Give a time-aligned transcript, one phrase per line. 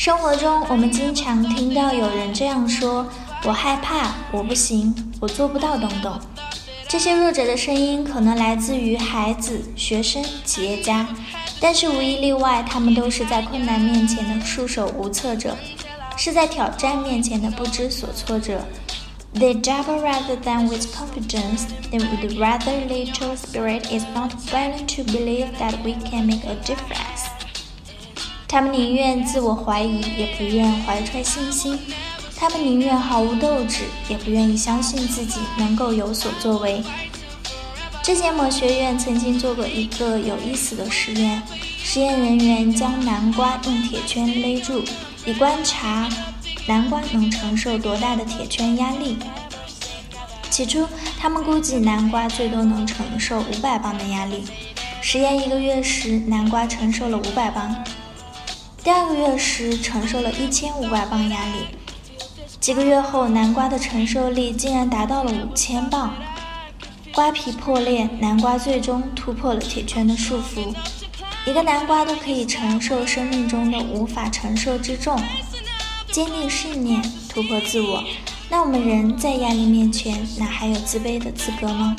[0.00, 3.06] 生活中，我们经常听到有人这样说
[3.44, 6.18] ：“我害怕，我不行，我做不到，等等。”
[6.88, 11.06] 这些弱者的声音可能来自于孩子、学生、企业家，
[11.60, 15.54] 但是无一例外，他们都是在困难面前的束手无策者，
[16.16, 18.64] 是在挑战面前的不知所措者。
[19.34, 21.66] They double rather than with confidence.
[21.92, 26.56] They would rather little spirit is not willing to believe that we can make a
[26.64, 27.09] difference.
[28.52, 31.78] 他们宁愿自我怀疑，也不愿怀揣信心；
[32.34, 36.82] 他们宁愿毫无斗志，也不愿意相信自己能够有所作为。
[38.02, 41.40] 之前某学院曾经做过一个有意思的实验，
[41.80, 44.82] 实验人员将南瓜用铁圈勒住，
[45.24, 46.08] 以观察
[46.66, 49.16] 南瓜能承受多大的铁圈压力。
[50.50, 50.88] 起初，
[51.20, 54.42] 他们估计南瓜最多能承受五百磅的压力。
[55.00, 57.72] 实验一个月时，南瓜承受了五百磅。
[58.82, 61.66] 第二个月时承受了一千五百磅压力，
[62.58, 66.14] 几个月后，南瓜的承受力竟然达到了五千磅。
[67.12, 70.74] 瓜皮破裂，南瓜最终突破了铁圈的束缚。
[71.44, 75.20] 一个南瓜都可以承受生命中的无法承受之重。
[76.10, 78.02] 坚定信念，突破自我。
[78.48, 81.94] 那我们人在压力面前，哪还有自卑的资格呢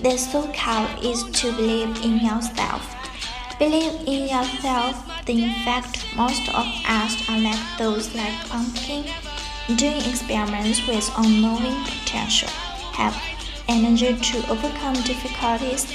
[0.00, 2.80] the so call is to believe in yourself.
[3.59, 4.95] Believe in yourself.
[5.25, 9.05] In fact, most of us are like those like pumpkin,
[9.77, 12.49] doing experiments with unknowing potential,
[12.91, 13.15] have
[13.69, 15.87] energy to overcome difficulties,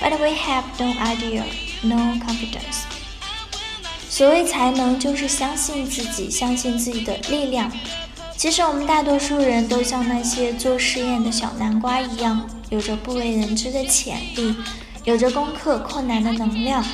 [0.00, 1.44] but we have no idea,
[1.82, 2.84] no confidence.
[4.08, 7.72] 所谓才能，就是相信自己，相信自己的力量。
[8.36, 14.54] 其实我们大多数人都像那些做试验的小南瓜一样，有着不为人知的潜力，
[15.04, 16.84] 有着攻克困难的能量。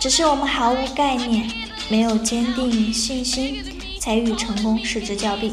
[0.00, 1.46] 只是我们毫无概念，
[1.90, 3.62] 没有坚定信心，
[4.00, 5.52] 才与成功失之交臂。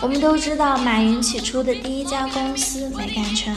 [0.00, 3.52] 我们都知道，马云起初的第一家公司没干成，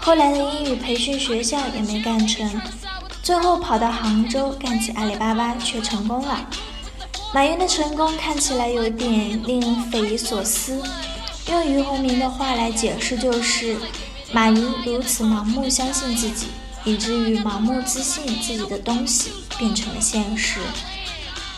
[0.00, 2.50] 后来的英语培训学校也没干成，
[3.22, 6.48] 最后跑到杭州干起阿里巴巴却成功了。
[7.34, 10.82] 马云的成功看起来有点令人匪夷所思，
[11.50, 13.76] 用俞洪明的话来解释，就是
[14.32, 16.46] 马云如此盲目相信自己。
[16.86, 20.60] 以至于盲目自信自己的东西变成了现实。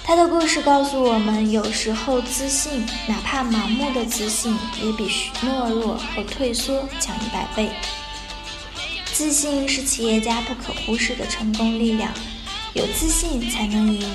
[0.02, 5.06] 他的故事告诉我们，有时候自信，哪怕盲目的自信，也比
[5.42, 7.70] 懦弱和退缩强一百倍。
[9.12, 12.10] 自信是企业家不可忽视的成功力量，
[12.72, 14.10] 有自信才能赢。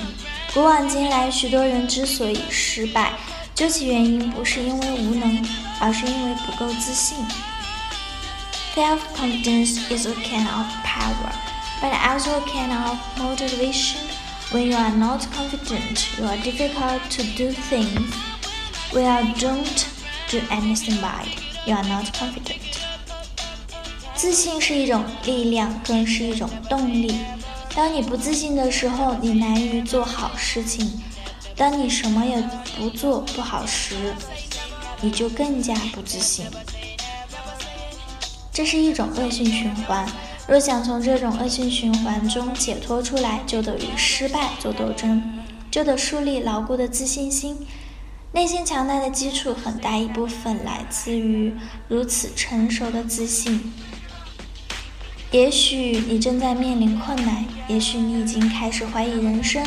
[0.52, 3.12] 古往今来，许多人之所以失败，
[3.54, 5.46] 究其原因，不是因为无能，
[5.78, 7.16] 而是因为不够自信。
[8.75, 11.31] Self-confidence is a kind of power,
[11.81, 13.99] but also a kind of motivation.
[14.51, 18.13] When you are not confident, you are difficult to do things.
[18.91, 19.87] When you don't
[20.29, 21.27] do anything right,
[21.65, 22.77] you are not confident.
[24.15, 27.15] 自信是一种力量，更是一种动力。
[27.75, 30.85] 当你不自信的时候，你难于做好事情；
[31.55, 32.41] 当你什么也
[32.77, 33.95] 不做不好时，
[35.01, 36.45] 你就更加不自信。
[38.54, 40.06] 这是一种恶性循环。
[40.46, 45.42] 若想从这种恶性循环中解脱出来，就得与失败做斗争，
[45.72, 47.66] 就得树立牢固的自信心。
[48.30, 51.52] 内心强大的基础，很大一部分来自于
[51.88, 53.72] 如此成熟的自信。
[55.32, 59.66] 也许你正在面临困难，也许你已经开始怀疑人生，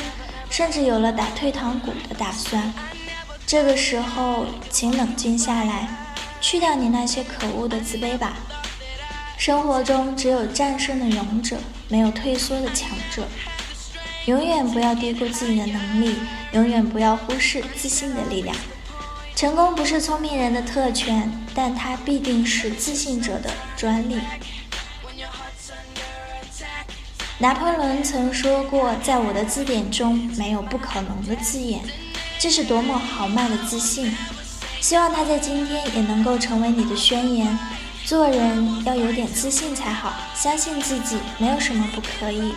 [0.50, 2.74] 甚至有了打退堂鼓的打算。
[3.46, 5.90] 这个时候，请冷静下来，
[6.40, 8.38] 去掉你那些可恶的自卑吧。
[9.38, 13.26] 生活中只有战胜的勇者，没有退缩的强者。
[14.26, 16.16] 永远不要低估自己的能力，
[16.54, 18.54] 永远不要忽视自信的力量。
[19.36, 24.18] 成功不是聪明人的特权，但它必定是自信者的专利。
[27.38, 31.80] 拿破仑曾说过：“在我的字典中没有不可能的字眼。”
[32.40, 34.12] 这是多么豪迈的自信！
[34.82, 37.58] 希望他在今天也能够成为你的宣言。
[38.08, 42.54] 做人要有点自信才好，相信自己，没有什么不可以。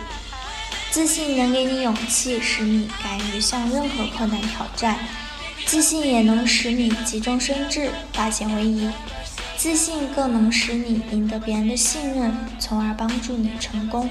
[0.91, 4.95] 自信能给你勇气，使你敢于向任何困难挑战；
[5.65, 8.89] 自信也能使你急中生智，化险为夷；
[9.57, 14.09] 自信更能使你赢得别人的信任，从而帮助你成功。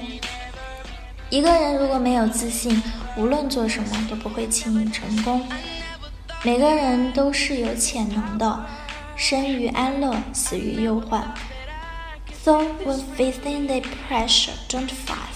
[1.31, 2.83] 一个人如果没有自信，
[3.17, 5.43] 无论做什么都不会轻易成功。
[6.43, 8.63] 每个人都是有潜能的。
[9.20, 11.34] 生于安乐，死于忧患。
[12.44, 15.34] So when facing the pressure, don't fight.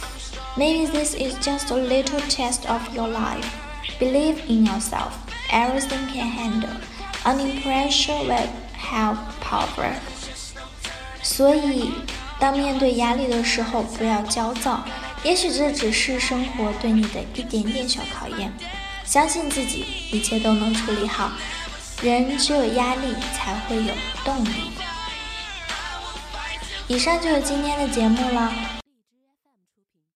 [0.56, 3.44] Maybe this is just a little test of your life.
[3.98, 5.12] Believe in yourself.
[5.50, 6.70] Everything can handle.
[7.24, 8.48] Under pressure will
[8.78, 9.94] have power.
[11.22, 11.92] 所以，
[12.38, 14.84] 当面对压力的时候，不要焦躁。
[15.22, 18.52] 也许这只是生活对你的一点点小考验。
[19.04, 21.30] 相信自己，一切都能处理好。
[22.01, 23.93] 人只有压力，才会有
[24.23, 24.71] 动力。
[26.87, 28.51] 以上就是今天的节目了。